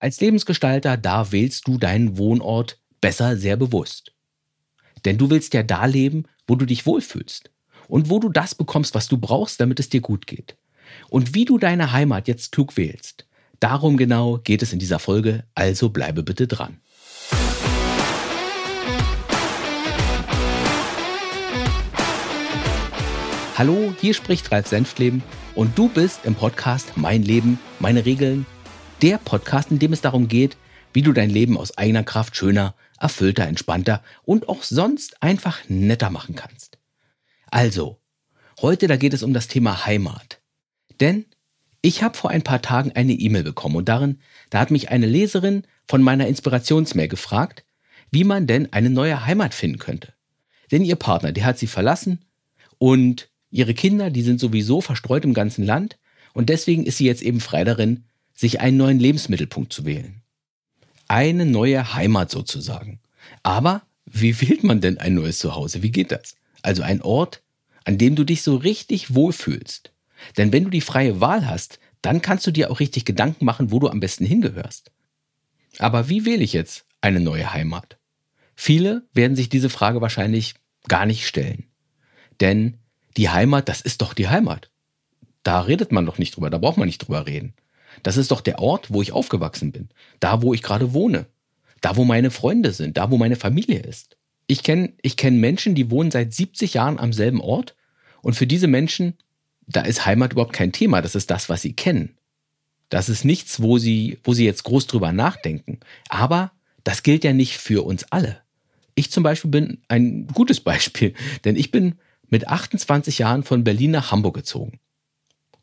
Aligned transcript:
Als 0.00 0.20
Lebensgestalter, 0.20 0.96
da 0.96 1.32
wählst 1.32 1.66
du 1.66 1.76
deinen 1.76 2.18
Wohnort 2.18 2.78
besser 3.00 3.36
sehr 3.36 3.56
bewusst. 3.56 4.12
Denn 5.04 5.18
du 5.18 5.28
willst 5.28 5.54
ja 5.54 5.64
da 5.64 5.86
leben, 5.86 6.26
wo 6.46 6.54
du 6.54 6.66
dich 6.66 6.86
wohlfühlst 6.86 7.50
und 7.88 8.08
wo 8.08 8.20
du 8.20 8.28
das 8.28 8.54
bekommst, 8.54 8.94
was 8.94 9.08
du 9.08 9.18
brauchst, 9.18 9.60
damit 9.60 9.80
es 9.80 9.88
dir 9.88 10.00
gut 10.00 10.28
geht. 10.28 10.56
Und 11.08 11.34
wie 11.34 11.44
du 11.44 11.58
deine 11.58 11.90
Heimat 11.90 12.28
jetzt 12.28 12.52
klug 12.52 12.76
wählst, 12.76 13.26
darum 13.58 13.96
genau 13.96 14.38
geht 14.38 14.62
es 14.62 14.72
in 14.72 14.78
dieser 14.78 15.00
Folge, 15.00 15.42
also 15.56 15.88
bleibe 15.88 16.22
bitte 16.22 16.46
dran. 16.46 16.78
Hallo, 23.56 23.92
hier 24.00 24.14
spricht 24.14 24.52
Ralf 24.52 24.68
Senftleben 24.68 25.24
und 25.56 25.76
du 25.76 25.88
bist 25.88 26.20
im 26.24 26.36
Podcast 26.36 26.92
Mein 26.94 27.24
Leben, 27.24 27.58
meine 27.80 28.06
Regeln, 28.06 28.46
der 29.02 29.18
Podcast, 29.18 29.70
in 29.70 29.78
dem 29.78 29.92
es 29.92 30.00
darum 30.00 30.28
geht, 30.28 30.56
wie 30.92 31.02
du 31.02 31.12
dein 31.12 31.30
Leben 31.30 31.56
aus 31.56 31.76
eigener 31.78 32.02
Kraft 32.02 32.36
schöner, 32.36 32.74
erfüllter, 32.98 33.46
entspannter 33.46 34.02
und 34.24 34.48
auch 34.48 34.62
sonst 34.62 35.22
einfach 35.22 35.60
netter 35.68 36.10
machen 36.10 36.34
kannst. 36.34 36.78
Also, 37.50 38.00
heute 38.60 38.88
da 38.88 38.96
geht 38.96 39.14
es 39.14 39.22
um 39.22 39.32
das 39.32 39.48
Thema 39.48 39.86
Heimat. 39.86 40.40
Denn 41.00 41.26
ich 41.80 42.02
habe 42.02 42.16
vor 42.16 42.30
ein 42.30 42.42
paar 42.42 42.60
Tagen 42.60 42.92
eine 42.92 43.12
E-Mail 43.12 43.44
bekommen 43.44 43.76
und 43.76 43.88
darin, 43.88 44.18
da 44.50 44.58
hat 44.58 44.70
mich 44.70 44.90
eine 44.90 45.06
Leserin 45.06 45.62
von 45.86 46.02
meiner 46.02 46.26
Inspirationsmail 46.26 47.08
gefragt, 47.08 47.64
wie 48.10 48.24
man 48.24 48.46
denn 48.46 48.72
eine 48.72 48.90
neue 48.90 49.26
Heimat 49.26 49.54
finden 49.54 49.78
könnte. 49.78 50.12
Denn 50.72 50.84
ihr 50.84 50.96
Partner, 50.96 51.32
der 51.32 51.44
hat 51.44 51.58
sie 51.58 51.66
verlassen 51.66 52.24
und 52.78 53.30
ihre 53.50 53.74
Kinder, 53.74 54.10
die 54.10 54.22
sind 54.22 54.40
sowieso 54.40 54.80
verstreut 54.80 55.24
im 55.24 55.34
ganzen 55.34 55.64
Land 55.64 55.98
und 56.34 56.48
deswegen 56.48 56.84
ist 56.84 56.98
sie 56.98 57.06
jetzt 57.06 57.22
eben 57.22 57.40
frei 57.40 57.64
darin, 57.64 58.04
sich 58.38 58.60
einen 58.60 58.76
neuen 58.76 59.00
Lebensmittelpunkt 59.00 59.72
zu 59.72 59.84
wählen. 59.84 60.22
Eine 61.08 61.44
neue 61.44 61.94
Heimat 61.94 62.30
sozusagen. 62.30 63.00
Aber 63.42 63.82
wie 64.06 64.40
wählt 64.40 64.62
man 64.62 64.80
denn 64.80 64.98
ein 64.98 65.14
neues 65.14 65.40
Zuhause? 65.40 65.82
Wie 65.82 65.90
geht 65.90 66.12
das? 66.12 66.36
Also 66.62 66.84
ein 66.84 67.02
Ort, 67.02 67.42
an 67.84 67.98
dem 67.98 68.14
du 68.14 68.22
dich 68.22 68.42
so 68.42 68.54
richtig 68.54 69.12
wohlfühlst. 69.12 69.92
Denn 70.36 70.52
wenn 70.52 70.62
du 70.62 70.70
die 70.70 70.80
freie 70.80 71.20
Wahl 71.20 71.48
hast, 71.48 71.80
dann 72.00 72.22
kannst 72.22 72.46
du 72.46 72.52
dir 72.52 72.70
auch 72.70 72.78
richtig 72.78 73.04
Gedanken 73.04 73.44
machen, 73.44 73.72
wo 73.72 73.80
du 73.80 73.88
am 73.88 73.98
besten 73.98 74.24
hingehörst. 74.24 74.92
Aber 75.78 76.08
wie 76.08 76.24
wähle 76.24 76.44
ich 76.44 76.52
jetzt 76.52 76.84
eine 77.00 77.18
neue 77.18 77.52
Heimat? 77.52 77.98
Viele 78.54 79.02
werden 79.12 79.36
sich 79.36 79.48
diese 79.48 79.68
Frage 79.68 80.00
wahrscheinlich 80.00 80.54
gar 80.86 81.06
nicht 81.06 81.26
stellen. 81.26 81.64
Denn 82.40 82.78
die 83.16 83.30
Heimat, 83.30 83.68
das 83.68 83.80
ist 83.80 84.00
doch 84.00 84.14
die 84.14 84.28
Heimat. 84.28 84.70
Da 85.42 85.60
redet 85.60 85.90
man 85.90 86.06
doch 86.06 86.18
nicht 86.18 86.36
drüber, 86.36 86.50
da 86.50 86.58
braucht 86.58 86.76
man 86.76 86.86
nicht 86.86 86.98
drüber 86.98 87.26
reden. 87.26 87.54
Das 88.02 88.16
ist 88.16 88.30
doch 88.30 88.40
der 88.40 88.58
Ort, 88.58 88.92
wo 88.92 89.02
ich 89.02 89.12
aufgewachsen 89.12 89.72
bin. 89.72 89.88
Da, 90.20 90.42
wo 90.42 90.54
ich 90.54 90.62
gerade 90.62 90.92
wohne. 90.92 91.26
Da, 91.80 91.96
wo 91.96 92.04
meine 92.04 92.30
Freunde 92.30 92.72
sind. 92.72 92.96
Da, 92.96 93.10
wo 93.10 93.16
meine 93.16 93.36
Familie 93.36 93.80
ist. 93.80 94.16
Ich 94.46 94.62
kenne 94.62 94.92
ich 95.02 95.16
kenn 95.16 95.38
Menschen, 95.38 95.74
die 95.74 95.90
wohnen 95.90 96.10
seit 96.10 96.32
70 96.32 96.74
Jahren 96.74 96.98
am 96.98 97.12
selben 97.12 97.40
Ort. 97.40 97.76
Und 98.22 98.34
für 98.34 98.46
diese 98.46 98.66
Menschen, 98.66 99.14
da 99.66 99.82
ist 99.82 100.06
Heimat 100.06 100.32
überhaupt 100.32 100.54
kein 100.54 100.72
Thema. 100.72 101.02
Das 101.02 101.14
ist 101.14 101.30
das, 101.30 101.48
was 101.48 101.62
sie 101.62 101.74
kennen. 101.74 102.16
Das 102.88 103.08
ist 103.08 103.24
nichts, 103.24 103.60
wo 103.60 103.78
sie, 103.78 104.18
wo 104.24 104.32
sie 104.32 104.46
jetzt 104.46 104.64
groß 104.64 104.86
drüber 104.86 105.12
nachdenken. 105.12 105.80
Aber 106.08 106.52
das 106.84 107.02
gilt 107.02 107.24
ja 107.24 107.32
nicht 107.32 107.58
für 107.58 107.84
uns 107.84 108.04
alle. 108.04 108.40
Ich 108.94 109.10
zum 109.10 109.22
Beispiel 109.22 109.50
bin 109.50 109.82
ein 109.88 110.26
gutes 110.28 110.60
Beispiel, 110.60 111.14
denn 111.44 111.56
ich 111.56 111.70
bin 111.70 111.96
mit 112.28 112.48
28 112.48 113.18
Jahren 113.18 113.42
von 113.42 113.64
Berlin 113.64 113.90
nach 113.90 114.10
Hamburg 114.10 114.34
gezogen. 114.34 114.80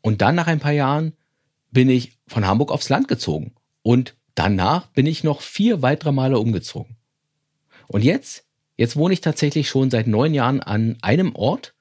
Und 0.00 0.22
dann 0.22 0.36
nach 0.36 0.46
ein 0.46 0.60
paar 0.60 0.72
Jahren 0.72 1.14
bin 1.76 1.90
ich 1.90 2.12
von 2.26 2.46
Hamburg 2.46 2.72
aufs 2.72 2.88
Land 2.88 3.06
gezogen. 3.06 3.52
Und 3.82 4.14
danach 4.34 4.86
bin 4.86 5.04
ich 5.04 5.24
noch 5.24 5.42
vier 5.42 5.82
weitere 5.82 6.10
Male 6.10 6.38
umgezogen. 6.38 6.96
Und 7.86 8.02
jetzt, 8.02 8.46
jetzt 8.78 8.96
wohne 8.96 9.12
ich 9.12 9.20
tatsächlich 9.20 9.68
schon 9.68 9.90
seit 9.90 10.06
neun 10.06 10.32
Jahren 10.32 10.62
an 10.62 10.96
einem 11.02 11.34
Ort. 11.34 11.74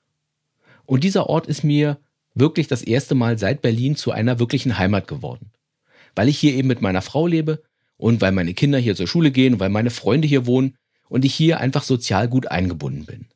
Und 0.85 1.05
dieser 1.05 1.29
Ort 1.29 1.47
ist 1.47 1.63
mir 1.63 1.97
wirklich 2.33 2.67
das 2.67 2.81
erste 2.81 3.15
Mal 3.15 3.39
seit 3.39 3.61
Berlin 3.61 3.95
zu 3.95 4.11
einer 4.11 4.37
wirklichen 4.37 4.77
Heimat 4.77 5.07
geworden. 5.07 5.51
Weil 6.13 6.27
ich 6.27 6.37
hier 6.37 6.55
eben 6.55 6.67
mit 6.67 6.81
meiner 6.81 7.01
Frau 7.01 7.25
lebe 7.25 7.63
und 7.95 8.19
weil 8.19 8.33
meine 8.33 8.53
Kinder 8.53 8.79
hier 8.79 8.97
zur 8.97 9.07
Schule 9.07 9.31
gehen, 9.31 9.61
weil 9.61 9.69
meine 9.69 9.91
Freunde 9.91 10.27
hier 10.27 10.45
wohnen 10.45 10.75
und 11.07 11.23
ich 11.23 11.33
hier 11.33 11.61
einfach 11.61 11.83
sozial 11.83 12.27
gut 12.27 12.47
eingebunden 12.47 13.05
bin. 13.05 13.27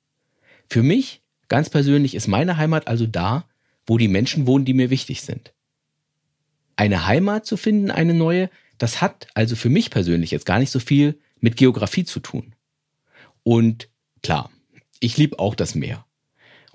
Für 0.69 0.83
mich, 0.83 1.21
ganz 1.47 1.69
persönlich, 1.69 2.15
ist 2.15 2.27
meine 2.27 2.57
Heimat 2.57 2.89
also 2.89 3.07
da, 3.07 3.45
wo 3.87 3.97
die 3.97 4.09
Menschen 4.09 4.45
wohnen, 4.45 4.65
die 4.65 4.73
mir 4.73 4.89
wichtig 4.89 5.21
sind 5.21 5.53
eine 6.79 7.05
Heimat 7.05 7.45
zu 7.45 7.57
finden, 7.57 7.91
eine 7.91 8.13
neue, 8.13 8.49
das 8.77 9.01
hat 9.01 9.27
also 9.33 9.57
für 9.57 9.67
mich 9.67 9.89
persönlich 9.91 10.31
jetzt 10.31 10.45
gar 10.45 10.59
nicht 10.59 10.71
so 10.71 10.79
viel 10.79 11.19
mit 11.41 11.57
Geografie 11.57 12.05
zu 12.05 12.21
tun. 12.21 12.55
Und 13.43 13.89
klar, 14.23 14.49
ich 15.01 15.17
liebe 15.17 15.39
auch 15.39 15.55
das 15.55 15.75
Meer. 15.75 16.05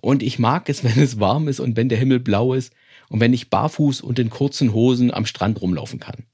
Und 0.02 0.22
ich 0.22 0.38
mag 0.38 0.68
es, 0.68 0.84
wenn 0.84 1.02
es 1.02 1.20
warm 1.20 1.48
ist 1.48 1.58
und 1.58 1.78
wenn 1.78 1.88
der 1.88 1.96
Himmel 1.96 2.20
blau 2.20 2.52
ist 2.52 2.74
und 3.08 3.20
wenn 3.20 3.32
ich 3.32 3.48
barfuß 3.48 4.02
und 4.02 4.18
in 4.18 4.28
kurzen 4.28 4.74
Hosen 4.74 5.10
am 5.10 5.24
Strand 5.24 5.62
rumlaufen 5.62 6.00
kann. 6.00 6.26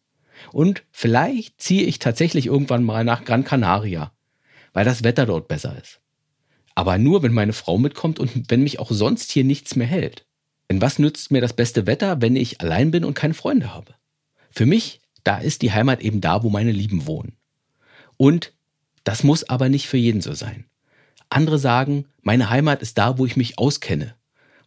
Und 0.51 0.83
vielleicht 0.91 1.61
ziehe 1.61 1.85
ich 1.85 2.01
tatsächlich 2.01 2.47
irgendwann 2.47 2.83
mal 2.83 3.05
nach 3.05 3.25
Gran 3.25 3.45
Canaria, 3.45 4.11
weil 4.73 4.85
das 4.85 5.05
Wetter 5.05 5.27
dort 5.27 5.47
besser 5.47 5.79
ist. 5.81 6.01
Aber 6.75 6.99
nur, 6.99 7.23
wenn 7.23 7.33
meine 7.33 7.53
Frau 7.53 7.79
mitkommt 7.79 8.19
und 8.19 8.51
wenn 8.51 8.65
mich 8.65 8.81
auch 8.81 8.91
sonst 8.91 9.31
hier 9.31 9.45
nichts 9.45 9.77
mehr 9.77 9.87
hält. 9.87 10.27
Denn 10.71 10.81
was 10.81 11.01
nützt 11.01 11.33
mir 11.33 11.41
das 11.41 11.53
beste 11.53 11.89
Wetter, 11.89 12.23
wenn 12.23 12.37
ich 12.37 12.61
allein 12.61 12.93
bin 12.93 13.05
und 13.05 13.15
keine 13.15 13.35
Freunde 13.35 13.75
habe? 13.75 13.93
Für 14.53 14.67
mich, 14.67 15.01
da 15.25 15.39
ist 15.39 15.63
die 15.63 15.73
Heimat 15.73 16.01
eben 16.01 16.21
da, 16.21 16.45
wo 16.45 16.49
meine 16.49 16.71
Lieben 16.71 17.07
wohnen. 17.07 17.37
Und 18.17 18.53
das 19.03 19.25
muss 19.25 19.49
aber 19.49 19.69
nicht 19.69 19.89
für 19.89 19.97
jeden 19.97 20.21
so 20.21 20.33
sein. 20.33 20.67
Andere 21.29 21.59
sagen, 21.59 22.07
meine 22.23 22.51
Heimat 22.51 22.83
ist 22.83 22.99
da, 22.99 23.19
wo 23.19 23.27
ich 23.27 23.37
mich 23.37 23.59
auskenne, 23.59 24.15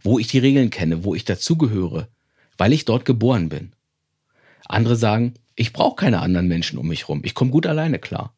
wo 0.01 0.19
ich 0.19 0.27
die 0.27 0.39
Regeln 0.39 0.69
kenne, 0.69 1.05
wo 1.05 1.15
ich 1.15 1.23
dazugehöre, 1.23 2.09
weil 2.57 2.73
ich 2.73 2.83
dort 2.83 3.05
geboren 3.05 3.47
bin. 3.47 3.71
Andere 4.65 4.97
sagen, 4.97 5.35
ich 5.55 5.71
brauche 5.71 5.95
keine 5.95 6.19
anderen 6.19 6.47
Menschen 6.49 6.79
um 6.79 6.87
mich 6.87 7.07
rum, 7.07 7.21
ich 7.23 7.33
komme 7.33 7.51
gut 7.51 7.65
alleine 7.65 7.99
klar. 7.99 8.33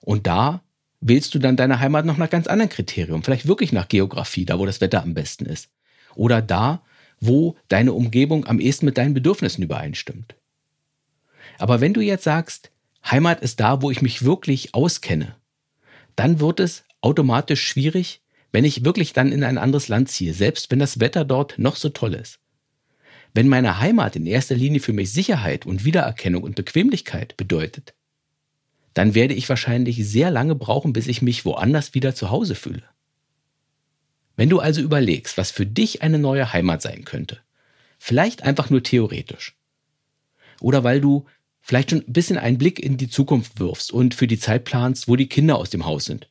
Und 0.00 0.28
da 0.28 0.62
wählst 1.00 1.34
du 1.34 1.40
dann 1.40 1.56
deine 1.56 1.80
Heimat 1.80 2.04
noch 2.04 2.16
nach 2.16 2.30
ganz 2.30 2.46
anderen 2.46 2.70
Kriterien, 2.70 3.24
vielleicht 3.24 3.48
wirklich 3.48 3.72
nach 3.72 3.88
Geografie, 3.88 4.44
da 4.44 4.58
wo 4.58 4.66
das 4.66 4.80
Wetter 4.80 5.02
am 5.02 5.14
besten 5.14 5.46
ist. 5.46 5.68
Oder 6.14 6.42
da, 6.42 6.82
wo 7.20 7.56
deine 7.68 7.92
Umgebung 7.92 8.46
am 8.46 8.60
ehesten 8.60 8.86
mit 8.86 8.98
deinen 8.98 9.14
Bedürfnissen 9.14 9.62
übereinstimmt. 9.62 10.34
Aber 11.58 11.80
wenn 11.80 11.94
du 11.94 12.00
jetzt 12.00 12.24
sagst, 12.24 12.70
Heimat 13.10 13.40
ist 13.40 13.60
da, 13.60 13.82
wo 13.82 13.90
ich 13.90 14.02
mich 14.02 14.24
wirklich 14.24 14.74
auskenne, 14.74 15.36
dann 16.16 16.40
wird 16.40 16.60
es 16.60 16.84
automatisch 17.00 17.62
schwierig, 17.62 18.22
wenn 18.52 18.64
ich 18.64 18.84
wirklich 18.84 19.12
dann 19.12 19.32
in 19.32 19.44
ein 19.44 19.58
anderes 19.58 19.88
Land 19.88 20.08
ziehe, 20.08 20.34
selbst 20.34 20.70
wenn 20.70 20.78
das 20.78 21.00
Wetter 21.00 21.24
dort 21.24 21.58
noch 21.58 21.76
so 21.76 21.88
toll 21.90 22.14
ist. 22.14 22.40
Wenn 23.34 23.48
meine 23.48 23.78
Heimat 23.78 24.16
in 24.16 24.26
erster 24.26 24.54
Linie 24.54 24.80
für 24.80 24.92
mich 24.92 25.12
Sicherheit 25.12 25.66
und 25.66 25.84
Wiedererkennung 25.84 26.42
und 26.42 26.56
Bequemlichkeit 26.56 27.36
bedeutet, 27.36 27.94
dann 28.94 29.14
werde 29.14 29.34
ich 29.34 29.48
wahrscheinlich 29.48 30.08
sehr 30.08 30.30
lange 30.30 30.54
brauchen, 30.54 30.92
bis 30.92 31.06
ich 31.06 31.22
mich 31.22 31.44
woanders 31.44 31.94
wieder 31.94 32.14
zu 32.14 32.30
Hause 32.30 32.54
fühle. 32.54 32.82
Wenn 34.38 34.50
du 34.50 34.60
also 34.60 34.80
überlegst, 34.80 35.36
was 35.36 35.50
für 35.50 35.66
dich 35.66 36.02
eine 36.02 36.20
neue 36.20 36.52
Heimat 36.52 36.80
sein 36.80 37.04
könnte, 37.04 37.38
vielleicht 37.98 38.44
einfach 38.44 38.70
nur 38.70 38.84
theoretisch, 38.84 39.56
oder 40.60 40.84
weil 40.84 41.00
du 41.00 41.26
vielleicht 41.60 41.90
schon 41.90 42.04
ein 42.06 42.12
bisschen 42.12 42.38
einen 42.38 42.56
Blick 42.56 42.78
in 42.78 42.96
die 42.96 43.10
Zukunft 43.10 43.58
wirfst 43.58 43.92
und 43.92 44.14
für 44.14 44.28
die 44.28 44.38
Zeit 44.38 44.62
planst, 44.62 45.08
wo 45.08 45.16
die 45.16 45.28
Kinder 45.28 45.56
aus 45.56 45.70
dem 45.70 45.86
Haus 45.86 46.04
sind, 46.04 46.28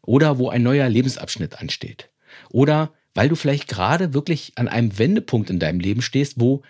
oder 0.00 0.38
wo 0.38 0.48
ein 0.48 0.62
neuer 0.62 0.88
Lebensabschnitt 0.88 1.60
ansteht, 1.60 2.08
oder 2.48 2.94
weil 3.12 3.28
du 3.28 3.36
vielleicht 3.36 3.68
gerade 3.68 4.14
wirklich 4.14 4.52
an 4.54 4.66
einem 4.66 4.98
Wendepunkt 4.98 5.50
in 5.50 5.58
deinem 5.58 5.80
Leben 5.80 6.00
stehst, 6.00 6.40
wo 6.40 6.62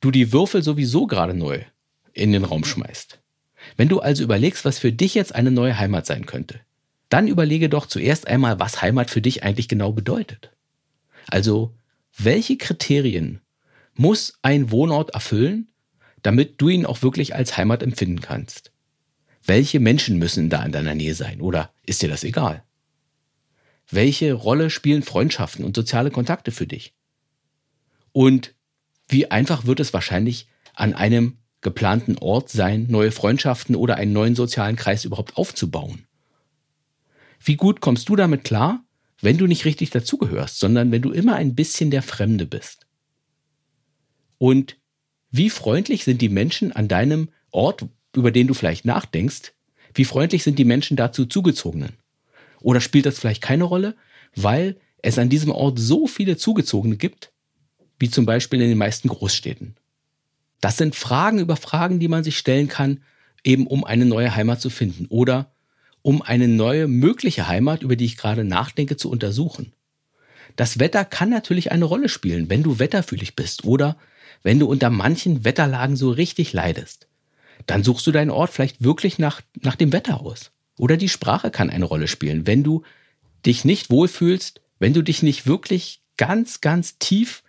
du 0.00 0.10
die 0.10 0.32
Würfel 0.32 0.62
sowieso 0.62 1.06
gerade 1.06 1.34
neu 1.34 1.60
in 2.14 2.32
den 2.32 2.44
Raum 2.44 2.64
schmeißt. 2.64 3.20
Wenn 3.76 3.90
du 3.90 4.00
also 4.00 4.22
überlegst, 4.22 4.64
was 4.64 4.78
für 4.78 4.92
dich 4.92 5.14
jetzt 5.14 5.34
eine 5.34 5.50
neue 5.50 5.78
Heimat 5.78 6.06
sein 6.06 6.24
könnte, 6.24 6.60
dann 7.08 7.28
überlege 7.28 7.68
doch 7.68 7.86
zuerst 7.86 8.26
einmal, 8.26 8.58
was 8.60 8.82
Heimat 8.82 9.10
für 9.10 9.22
dich 9.22 9.42
eigentlich 9.42 9.68
genau 9.68 9.92
bedeutet. 9.92 10.50
Also, 11.26 11.74
welche 12.16 12.56
Kriterien 12.56 13.40
muss 13.94 14.38
ein 14.42 14.70
Wohnort 14.70 15.10
erfüllen, 15.10 15.68
damit 16.22 16.60
du 16.60 16.68
ihn 16.68 16.86
auch 16.86 17.02
wirklich 17.02 17.34
als 17.34 17.56
Heimat 17.56 17.82
empfinden 17.82 18.20
kannst? 18.20 18.72
Welche 19.44 19.80
Menschen 19.80 20.18
müssen 20.18 20.50
da 20.50 20.64
in 20.64 20.72
deiner 20.72 20.94
Nähe 20.94 21.14
sein 21.14 21.40
oder 21.40 21.72
ist 21.86 22.02
dir 22.02 22.08
das 22.08 22.24
egal? 22.24 22.64
Welche 23.90 24.34
Rolle 24.34 24.68
spielen 24.68 25.02
Freundschaften 25.02 25.64
und 25.64 25.74
soziale 25.74 26.10
Kontakte 26.10 26.50
für 26.50 26.66
dich? 26.66 26.92
Und 28.12 28.54
wie 29.08 29.30
einfach 29.30 29.64
wird 29.64 29.80
es 29.80 29.94
wahrscheinlich 29.94 30.48
an 30.74 30.92
einem 30.92 31.38
geplanten 31.60 32.18
Ort 32.18 32.50
sein, 32.50 32.86
neue 32.88 33.10
Freundschaften 33.10 33.74
oder 33.74 33.96
einen 33.96 34.12
neuen 34.12 34.34
sozialen 34.34 34.76
Kreis 34.76 35.04
überhaupt 35.04 35.36
aufzubauen? 35.36 36.07
Wie 37.40 37.56
gut 37.56 37.80
kommst 37.80 38.08
du 38.08 38.16
damit 38.16 38.44
klar, 38.44 38.84
wenn 39.20 39.38
du 39.38 39.46
nicht 39.46 39.64
richtig 39.64 39.90
dazugehörst, 39.90 40.58
sondern 40.58 40.92
wenn 40.92 41.02
du 41.02 41.12
immer 41.12 41.36
ein 41.36 41.54
bisschen 41.54 41.90
der 41.90 42.02
Fremde 42.02 42.46
bist? 42.46 42.86
Und 44.38 44.76
wie 45.30 45.50
freundlich 45.50 46.04
sind 46.04 46.22
die 46.22 46.28
Menschen 46.28 46.72
an 46.72 46.88
deinem 46.88 47.30
Ort, 47.50 47.86
über 48.14 48.30
den 48.30 48.46
du 48.46 48.54
vielleicht 48.54 48.84
nachdenkst, 48.84 49.52
wie 49.94 50.04
freundlich 50.04 50.44
sind 50.44 50.58
die 50.58 50.64
Menschen 50.64 50.96
dazu 50.96 51.26
Zugezogenen? 51.26 51.94
Oder 52.60 52.80
spielt 52.80 53.06
das 53.06 53.18
vielleicht 53.18 53.42
keine 53.42 53.64
Rolle, 53.64 53.96
weil 54.34 54.76
es 55.02 55.18
an 55.18 55.28
diesem 55.28 55.50
Ort 55.50 55.78
so 55.78 56.06
viele 56.06 56.36
Zugezogene 56.36 56.96
gibt, 56.96 57.32
wie 57.98 58.10
zum 58.10 58.26
Beispiel 58.26 58.60
in 58.60 58.68
den 58.68 58.78
meisten 58.78 59.08
Großstädten? 59.08 59.76
Das 60.60 60.76
sind 60.76 60.96
Fragen 60.96 61.38
über 61.38 61.56
Fragen, 61.56 62.00
die 62.00 62.08
man 62.08 62.24
sich 62.24 62.38
stellen 62.38 62.68
kann, 62.68 63.02
eben 63.44 63.66
um 63.66 63.84
eine 63.84 64.04
neue 64.04 64.34
Heimat 64.34 64.60
zu 64.60 64.70
finden 64.70 65.06
oder 65.06 65.52
um 66.08 66.22
eine 66.22 66.48
neue 66.48 66.88
mögliche 66.88 67.48
Heimat, 67.48 67.82
über 67.82 67.94
die 67.94 68.06
ich 68.06 68.16
gerade 68.16 68.42
nachdenke, 68.42 68.96
zu 68.96 69.10
untersuchen. 69.10 69.74
Das 70.56 70.78
Wetter 70.78 71.04
kann 71.04 71.28
natürlich 71.28 71.70
eine 71.70 71.84
Rolle 71.84 72.08
spielen, 72.08 72.48
wenn 72.48 72.62
du 72.62 72.78
wetterfühlig 72.78 73.36
bist 73.36 73.64
oder 73.64 73.98
wenn 74.42 74.58
du 74.58 74.66
unter 74.66 74.88
manchen 74.88 75.44
Wetterlagen 75.44 75.96
so 75.96 76.10
richtig 76.10 76.54
leidest. 76.54 77.08
Dann 77.66 77.84
suchst 77.84 78.06
du 78.06 78.10
deinen 78.10 78.30
Ort 78.30 78.48
vielleicht 78.48 78.82
wirklich 78.82 79.18
nach, 79.18 79.42
nach 79.60 79.76
dem 79.76 79.92
Wetter 79.92 80.22
aus. 80.22 80.50
Oder 80.78 80.96
die 80.96 81.10
Sprache 81.10 81.50
kann 81.50 81.68
eine 81.68 81.84
Rolle 81.84 82.08
spielen, 82.08 82.46
wenn 82.46 82.64
du 82.64 82.84
dich 83.44 83.66
nicht 83.66 83.90
wohlfühlst, 83.90 84.62
wenn 84.78 84.94
du 84.94 85.02
dich 85.02 85.22
nicht 85.22 85.46
wirklich 85.46 86.00
ganz, 86.16 86.62
ganz 86.62 86.96
tief 86.98 87.42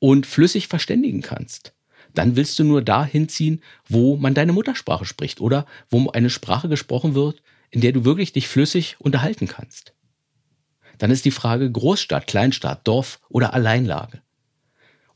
und 0.00 0.26
flüssig 0.26 0.66
verständigen 0.66 1.22
kannst 1.22 1.74
dann 2.14 2.34
willst 2.34 2.58
du 2.58 2.64
nur 2.64 2.82
da 2.82 3.04
hinziehen, 3.04 3.62
wo 3.88 4.16
man 4.16 4.34
deine 4.34 4.52
Muttersprache 4.52 5.04
spricht 5.04 5.40
oder 5.40 5.66
wo 5.88 6.10
eine 6.10 6.30
Sprache 6.30 6.68
gesprochen 6.68 7.14
wird, 7.14 7.42
in 7.70 7.80
der 7.80 7.92
du 7.92 8.04
wirklich 8.04 8.32
dich 8.32 8.48
flüssig 8.48 8.96
unterhalten 8.98 9.46
kannst. 9.46 9.94
Dann 10.98 11.10
ist 11.10 11.24
die 11.24 11.30
Frage 11.30 11.70
Großstadt, 11.70 12.26
Kleinstadt, 12.26 12.86
Dorf 12.86 13.20
oder 13.28 13.54
Alleinlage. 13.54 14.20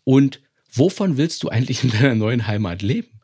Und 0.04 0.40
wovon 0.72 1.16
willst 1.16 1.42
du 1.42 1.48
eigentlich 1.48 1.84
in 1.84 1.90
deiner 1.90 2.14
neuen 2.14 2.46
Heimat 2.46 2.82
leben? 2.82 3.20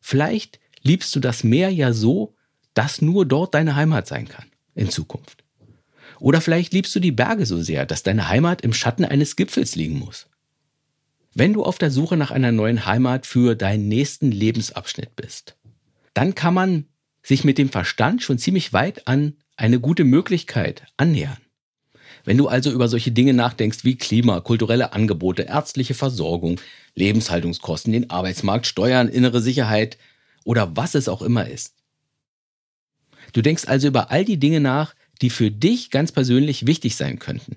Vielleicht 0.00 0.60
liebst 0.82 1.14
du 1.16 1.20
das 1.20 1.44
Meer 1.44 1.70
ja 1.70 1.92
so, 1.92 2.34
dass 2.74 3.00
nur 3.00 3.26
dort 3.26 3.54
deine 3.54 3.74
Heimat 3.74 4.06
sein 4.06 4.28
kann 4.28 4.46
in 4.74 4.90
Zukunft. 4.90 5.44
Oder 6.20 6.40
vielleicht 6.40 6.72
liebst 6.72 6.94
du 6.94 7.00
die 7.00 7.12
Berge 7.12 7.46
so 7.46 7.60
sehr, 7.60 7.86
dass 7.86 8.02
deine 8.02 8.28
Heimat 8.28 8.62
im 8.62 8.72
Schatten 8.72 9.04
eines 9.04 9.36
Gipfels 9.36 9.74
liegen 9.74 9.98
muss. 9.98 10.28
Wenn 11.34 11.52
du 11.52 11.64
auf 11.64 11.78
der 11.78 11.90
Suche 11.90 12.16
nach 12.16 12.30
einer 12.30 12.52
neuen 12.52 12.86
Heimat 12.86 13.26
für 13.26 13.54
deinen 13.54 13.88
nächsten 13.88 14.30
Lebensabschnitt 14.30 15.16
bist, 15.16 15.56
dann 16.14 16.34
kann 16.34 16.54
man 16.54 16.86
sich 17.26 17.42
mit 17.42 17.58
dem 17.58 17.70
Verstand 17.70 18.22
schon 18.22 18.38
ziemlich 18.38 18.72
weit 18.72 19.08
an 19.08 19.34
eine 19.56 19.80
gute 19.80 20.04
Möglichkeit 20.04 20.84
annähern. 20.96 21.38
Wenn 22.24 22.38
du 22.38 22.46
also 22.46 22.70
über 22.70 22.86
solche 22.86 23.10
Dinge 23.10 23.34
nachdenkst 23.34 23.82
wie 23.82 23.96
Klima, 23.96 24.40
kulturelle 24.40 24.92
Angebote, 24.92 25.42
ärztliche 25.42 25.94
Versorgung, 25.94 26.60
Lebenshaltungskosten, 26.94 27.92
den 27.92 28.10
Arbeitsmarkt, 28.10 28.68
Steuern, 28.68 29.08
innere 29.08 29.42
Sicherheit 29.42 29.98
oder 30.44 30.76
was 30.76 30.94
es 30.94 31.08
auch 31.08 31.20
immer 31.20 31.48
ist. 31.48 31.74
Du 33.32 33.42
denkst 33.42 33.64
also 33.66 33.88
über 33.88 34.12
all 34.12 34.24
die 34.24 34.38
Dinge 34.38 34.60
nach, 34.60 34.94
die 35.20 35.30
für 35.30 35.50
dich 35.50 35.90
ganz 35.90 36.12
persönlich 36.12 36.66
wichtig 36.66 36.94
sein 36.94 37.18
könnten. 37.18 37.56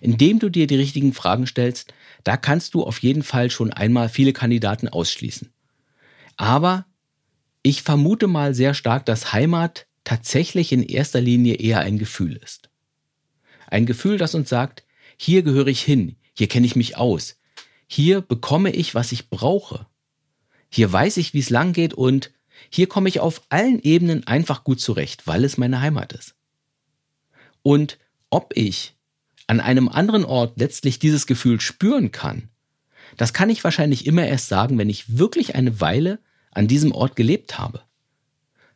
Indem 0.00 0.38
du 0.38 0.48
dir 0.48 0.68
die 0.68 0.76
richtigen 0.76 1.12
Fragen 1.12 1.48
stellst, 1.48 1.92
da 2.22 2.36
kannst 2.36 2.74
du 2.74 2.84
auf 2.84 3.00
jeden 3.00 3.24
Fall 3.24 3.50
schon 3.50 3.72
einmal 3.72 4.08
viele 4.08 4.32
Kandidaten 4.32 4.86
ausschließen. 4.86 5.50
Aber 6.36 6.86
ich 7.68 7.82
vermute 7.82 8.26
mal 8.26 8.54
sehr 8.54 8.72
stark, 8.72 9.04
dass 9.04 9.32
Heimat 9.32 9.86
tatsächlich 10.04 10.72
in 10.72 10.82
erster 10.82 11.20
Linie 11.20 11.56
eher 11.56 11.80
ein 11.80 11.98
Gefühl 11.98 12.36
ist. 12.36 12.70
Ein 13.66 13.84
Gefühl, 13.84 14.16
das 14.16 14.34
uns 14.34 14.48
sagt, 14.48 14.84
hier 15.18 15.42
gehöre 15.42 15.66
ich 15.66 15.82
hin, 15.82 16.16
hier 16.32 16.48
kenne 16.48 16.66
ich 16.66 16.76
mich 16.76 16.96
aus, 16.96 17.38
hier 17.86 18.22
bekomme 18.22 18.70
ich, 18.70 18.94
was 18.94 19.12
ich 19.12 19.28
brauche, 19.28 19.86
hier 20.70 20.90
weiß 20.90 21.18
ich, 21.18 21.34
wie 21.34 21.40
es 21.40 21.50
lang 21.50 21.74
geht 21.74 21.92
und 21.92 22.32
hier 22.70 22.86
komme 22.86 23.08
ich 23.08 23.20
auf 23.20 23.42
allen 23.50 23.80
Ebenen 23.80 24.26
einfach 24.26 24.64
gut 24.64 24.80
zurecht, 24.80 25.26
weil 25.26 25.44
es 25.44 25.58
meine 25.58 25.80
Heimat 25.80 26.12
ist. 26.12 26.34
Und 27.62 27.98
ob 28.30 28.56
ich 28.56 28.96
an 29.46 29.60
einem 29.60 29.88
anderen 29.88 30.24
Ort 30.24 30.58
letztlich 30.58 30.98
dieses 30.98 31.26
Gefühl 31.26 31.60
spüren 31.60 32.12
kann, 32.12 32.48
das 33.16 33.32
kann 33.32 33.50
ich 33.50 33.64
wahrscheinlich 33.64 34.06
immer 34.06 34.26
erst 34.26 34.48
sagen, 34.48 34.78
wenn 34.78 34.90
ich 34.90 35.18
wirklich 35.18 35.54
eine 35.54 35.80
Weile 35.80 36.18
an 36.50 36.68
diesem 36.68 36.92
Ort 36.92 37.16
gelebt 37.16 37.58
habe. 37.58 37.82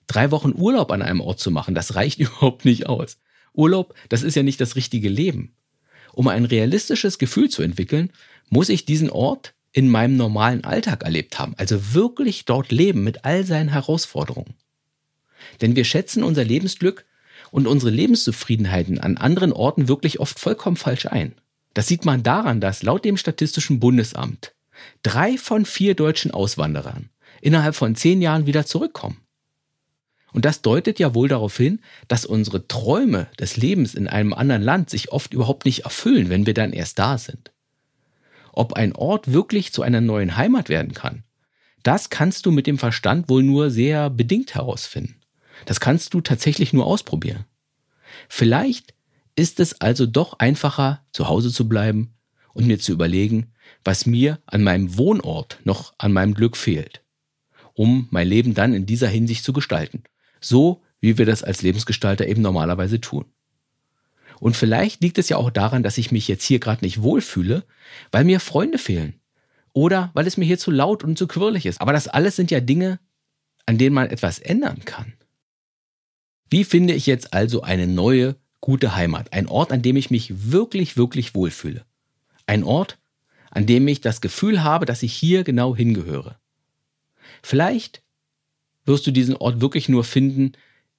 Drei 0.07 0.31
Wochen 0.31 0.53
Urlaub 0.55 0.91
an 0.91 1.03
einem 1.03 1.21
Ort 1.21 1.41
zu 1.41 1.51
machen, 1.51 1.75
das 1.75 1.95
reicht 1.95 2.19
überhaupt 2.19 2.65
nicht 2.65 2.87
aus. 2.87 3.19
Urlaub, 3.55 3.95
das 4.09 4.23
ist 4.23 4.35
ja 4.35 4.43
nicht 4.43 4.61
das 4.61 4.77
richtige 4.77 5.09
Leben. 5.09 5.55
Um 6.13 6.29
ein 6.29 6.45
realistisches 6.45 7.19
Gefühl 7.19 7.49
zu 7.49 7.63
entwickeln, 7.63 8.13
muss 8.51 8.69
ich 8.69 8.85
diesen 8.85 9.11
Ort 9.11 9.55
in 9.73 9.89
meinem 9.89 10.17
normalen 10.17 10.65
Alltag 10.65 11.03
erlebt 11.03 11.39
haben, 11.39 11.55
also 11.57 11.95
wirklich 11.95 12.45
dort 12.45 12.71
leben 12.71 13.05
mit 13.05 13.25
all 13.25 13.45
seinen 13.45 13.71
Herausforderungen. 13.71 14.55
Denn 15.61 15.77
wir 15.77 15.85
schätzen 15.85 16.23
unser 16.23 16.45
Lebensglück 16.45 17.07
und 17.51 17.67
unsere 17.67 17.91
Lebenszufriedenheiten 17.91 18.99
an 18.99 19.17
anderen 19.17 19.53
Orten 19.53 19.89
wirklich 19.89 20.21
oft 20.21 20.39
vollkommen 20.39 20.77
falsch 20.77 21.07
ein. 21.07 21.35
Das 21.75 21.87
sieht 21.87 22.05
man 22.05 22.23
daran, 22.23 22.61
dass 22.61 22.83
laut 22.83 23.05
dem 23.05 23.17
Statistischen 23.17 23.81
Bundesamt 23.81 24.53
drei 25.03 25.39
von 25.39 25.65
vier 25.65 25.95
deutschen 25.95 26.31
Auswanderern 26.33 27.09
innerhalb 27.43 27.75
von 27.75 27.95
zehn 27.95 28.23
Jahren 28.23 28.47
wieder 28.47 28.65
zurückkommen. 28.65 29.19
Und 30.33 30.47
das 30.47 30.63
deutet 30.63 30.99
ja 30.99 31.15
wohl 31.15 31.29
darauf 31.29 31.57
hin, 31.57 31.81
dass 32.09 32.25
unsere 32.25 32.67
Träume 32.67 33.29
des 33.39 33.59
Lebens 33.59 33.95
in 33.95 34.09
einem 34.09 34.33
anderen 34.33 34.63
Land 34.63 34.89
sich 34.89 35.13
oft 35.13 35.35
überhaupt 35.35 35.67
nicht 35.67 35.81
erfüllen, 35.81 36.31
wenn 36.31 36.47
wir 36.47 36.55
dann 36.55 36.73
erst 36.73 36.99
da 36.99 37.19
sind. 37.19 37.53
Ob 38.53 38.73
ein 38.73 38.95
Ort 38.95 39.33
wirklich 39.33 39.73
zu 39.73 39.83
einer 39.83 40.01
neuen 40.01 40.37
Heimat 40.37 40.71
werden 40.71 40.95
kann, 40.95 41.25
das 41.83 42.11
kannst 42.11 42.47
du 42.47 42.51
mit 42.51 42.67
dem 42.67 42.79
Verstand 42.79 43.29
wohl 43.29 43.43
nur 43.43 43.71
sehr 43.71 44.09
bedingt 44.09 44.55
herausfinden. 44.55 45.17
Das 45.67 45.81
kannst 45.81 46.15
du 46.15 46.21
tatsächlich 46.21 46.73
nur 46.73 46.87
ausprobieren. 46.87 47.45
Vielleicht 48.29 48.95
ist 49.37 49.61
es 49.61 49.81
also 49.81 50.07
doch 50.07 50.39
einfacher, 50.39 51.05
zu 51.13 51.29
Hause 51.29 51.53
zu 51.53 51.69
bleiben 51.69 52.15
und 52.55 52.67
mir 52.67 52.79
zu 52.79 52.93
überlegen, 52.93 53.53
was 53.85 54.07
mir 54.07 54.39
an 54.47 54.63
meinem 54.63 54.97
Wohnort 54.97 55.59
noch 55.65 55.95
an 55.99 56.13
meinem 56.13 56.35
Glück 56.35 56.57
fehlt, 56.57 57.02
um 57.75 58.09
mein 58.11 58.29
Leben 58.29 58.55
dann 58.55 58.75
in 58.75 58.87
dieser 58.87 59.09
Hinsicht 59.09 59.45
zu 59.45 59.53
gestalten. 59.53 60.03
So 60.41 60.83
wie 61.01 61.19
wir 61.19 61.27
das 61.27 61.43
als 61.43 61.63
Lebensgestalter 61.63 62.27
eben 62.27 62.43
normalerweise 62.43 63.01
tun. 63.01 63.27
Und 64.41 64.57
vielleicht 64.57 65.03
liegt 65.03 65.19
es 65.19 65.29
ja 65.29 65.37
auch 65.37 65.51
daran, 65.51 65.83
dass 65.83 65.99
ich 65.99 66.11
mich 66.11 66.27
jetzt 66.29 66.45
hier 66.45 66.59
gerade 66.59 66.85
nicht 66.85 67.03
wohlfühle, 67.03 67.65
weil 68.11 68.25
mir 68.25 68.41
Freunde 68.41 68.79
fehlen. 68.79 69.21
Oder 69.73 70.11
weil 70.15 70.27
es 70.27 70.37
mir 70.37 70.45
hier 70.45 70.59
zu 70.59 70.71
laut 70.71 71.05
und 71.05 71.17
zu 71.17 71.27
quirlig 71.27 71.67
ist. 71.67 71.81
Aber 71.81 71.93
das 71.93 72.09
alles 72.09 72.37
sind 72.37 72.51
ja 72.51 72.61
Dinge, 72.61 72.99
an 73.67 73.79
denen 73.79 73.95
man 73.95 74.11
etwas 74.11 74.39
ändern 74.39 74.85
kann. 74.85 75.13
Wie 76.51 76.65
finde 76.65 76.93
ich 76.93 77.07
jetzt 77.07 77.33
also 77.33 77.63
eine 77.63 77.87
neue, 77.87 78.37
gute 78.61 78.95
Heimat? 78.95 79.33
Ein 79.33 79.47
Ort, 79.47 79.73
an 79.73 79.83
dem 79.83 79.97
ich 79.97 80.11
mich 80.11 80.51
wirklich, 80.51 80.97
wirklich 80.97 81.35
wohlfühle. 81.35 81.85
Ein 82.47 82.65
Ort, 82.65 82.99
an 83.51 83.67
dem 83.67 83.87
ich 83.89 84.01
das 84.01 84.21
Gefühl 84.21 84.63
habe, 84.63 84.87
dass 84.87 85.03
ich 85.03 85.13
hier 85.13 85.45
genau 85.45 85.75
hingehöre. 85.75 86.39
Vielleicht 87.43 88.03
wirst 88.85 89.07
du 89.07 89.11
diesen 89.11 89.37
Ort 89.37 89.61
wirklich 89.61 89.89
nur 89.89 90.05
finden, 90.05 90.53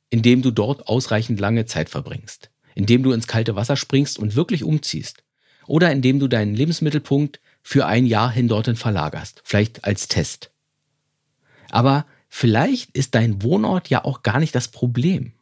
indem 0.09 0.41
du 0.41 0.51
dort 0.51 0.87
ausreichend 0.87 1.39
lange 1.39 1.65
Zeit 1.65 1.89
verbringst, 1.89 2.51
indem 2.75 3.03
du 3.03 3.11
ins 3.11 3.27
kalte 3.27 3.55
Wasser 3.55 3.75
springst 3.75 4.19
und 4.19 4.35
wirklich 4.35 4.63
umziehst, 4.63 5.23
oder 5.67 5.91
indem 5.91 6.19
du 6.19 6.27
deinen 6.27 6.53
Lebensmittelpunkt 6.53 7.39
für 7.61 7.85
ein 7.85 8.05
Jahr 8.05 8.31
hin 8.31 8.47
dorthin 8.47 8.75
verlagerst, 8.75 9.41
vielleicht 9.43 9.85
als 9.85 10.07
Test. 10.07 10.51
Aber 11.69 12.05
vielleicht 12.29 12.91
ist 12.95 13.15
dein 13.15 13.41
Wohnort 13.41 13.89
ja 13.89 14.03
auch 14.03 14.21
gar 14.21 14.39
nicht 14.39 14.53
das 14.53 14.67
Problem. 14.67 15.33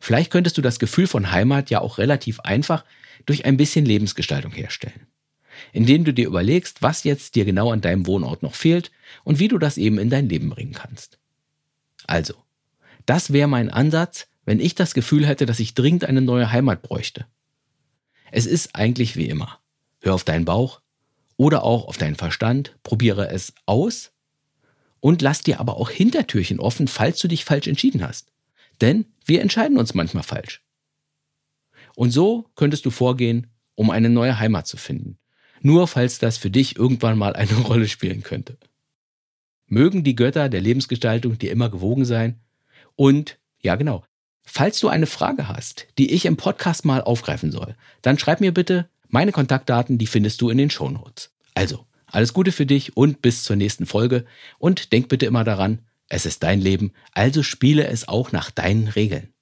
Vielleicht 0.00 0.30
könntest 0.30 0.56
du 0.56 0.62
das 0.62 0.78
Gefühl 0.78 1.06
von 1.06 1.32
Heimat 1.32 1.70
ja 1.70 1.80
auch 1.80 1.98
relativ 1.98 2.40
einfach 2.40 2.84
durch 3.26 3.44
ein 3.44 3.56
bisschen 3.56 3.84
Lebensgestaltung 3.84 4.52
herstellen. 4.52 5.06
Indem 5.72 6.04
du 6.04 6.12
dir 6.12 6.26
überlegst, 6.26 6.82
was 6.82 7.04
jetzt 7.04 7.34
dir 7.34 7.44
genau 7.44 7.70
an 7.70 7.80
deinem 7.80 8.06
Wohnort 8.06 8.42
noch 8.42 8.54
fehlt 8.54 8.90
und 9.24 9.38
wie 9.38 9.48
du 9.48 9.58
das 9.58 9.76
eben 9.76 9.98
in 9.98 10.10
dein 10.10 10.28
Leben 10.28 10.50
bringen 10.50 10.72
kannst. 10.72 11.18
Also, 12.06 12.34
das 13.06 13.32
wäre 13.32 13.48
mein 13.48 13.70
Ansatz, 13.70 14.26
wenn 14.44 14.60
ich 14.60 14.74
das 14.74 14.94
Gefühl 14.94 15.26
hätte, 15.26 15.46
dass 15.46 15.60
ich 15.60 15.74
dringend 15.74 16.04
eine 16.04 16.20
neue 16.20 16.52
Heimat 16.52 16.82
bräuchte. 16.82 17.26
Es 18.30 18.46
ist 18.46 18.74
eigentlich 18.74 19.16
wie 19.16 19.28
immer. 19.28 19.60
Hör 20.00 20.14
auf 20.14 20.24
deinen 20.24 20.44
Bauch 20.44 20.80
oder 21.36 21.64
auch 21.64 21.86
auf 21.86 21.98
deinen 21.98 22.16
Verstand, 22.16 22.76
probiere 22.82 23.30
es 23.30 23.54
aus 23.66 24.12
und 25.00 25.22
lass 25.22 25.40
dir 25.40 25.60
aber 25.60 25.76
auch 25.76 25.90
Hintertürchen 25.90 26.60
offen, 26.60 26.88
falls 26.88 27.18
du 27.18 27.28
dich 27.28 27.44
falsch 27.44 27.66
entschieden 27.66 28.06
hast. 28.06 28.32
Denn 28.80 29.06
wir 29.24 29.40
entscheiden 29.40 29.78
uns 29.78 29.94
manchmal 29.94 30.22
falsch. 30.22 30.62
Und 31.94 32.10
so 32.10 32.50
könntest 32.54 32.86
du 32.86 32.90
vorgehen, 32.90 33.46
um 33.74 33.90
eine 33.90 34.10
neue 34.10 34.38
Heimat 34.38 34.66
zu 34.66 34.76
finden. 34.76 35.18
Nur 35.64 35.88
falls 35.88 36.18
das 36.18 36.36
für 36.36 36.50
dich 36.50 36.76
irgendwann 36.76 37.16
mal 37.16 37.34
eine 37.34 37.54
Rolle 37.64 37.88
spielen 37.88 38.22
könnte. 38.22 38.58
Mögen 39.66 40.04
die 40.04 40.14
Götter 40.14 40.50
der 40.50 40.60
Lebensgestaltung 40.60 41.38
dir 41.38 41.50
immer 41.50 41.70
gewogen 41.70 42.04
sein. 42.04 42.38
Und, 42.96 43.38
ja 43.62 43.74
genau, 43.76 44.04
falls 44.42 44.78
du 44.78 44.88
eine 44.88 45.06
Frage 45.06 45.48
hast, 45.48 45.86
die 45.96 46.12
ich 46.12 46.26
im 46.26 46.36
Podcast 46.36 46.84
mal 46.84 47.00
aufgreifen 47.00 47.50
soll, 47.50 47.76
dann 48.02 48.18
schreib 48.18 48.42
mir 48.42 48.52
bitte, 48.52 48.90
meine 49.08 49.32
Kontaktdaten, 49.32 49.96
die 49.96 50.06
findest 50.06 50.42
du 50.42 50.50
in 50.50 50.58
den 50.58 50.68
Shownotes. 50.68 51.30
Also, 51.54 51.86
alles 52.06 52.34
Gute 52.34 52.52
für 52.52 52.66
dich 52.66 52.94
und 52.94 53.22
bis 53.22 53.42
zur 53.42 53.56
nächsten 53.56 53.86
Folge. 53.86 54.26
Und 54.58 54.92
denk 54.92 55.08
bitte 55.08 55.24
immer 55.24 55.44
daran, 55.44 55.78
Es 56.10 56.26
ist 56.26 56.42
dein 56.42 56.60
Leben, 56.60 56.92
also 57.12 57.42
spiele 57.42 57.86
es 57.86 58.06
auch 58.06 58.30
nach 58.32 58.50
deinen 58.50 58.88
Regeln. 58.88 59.33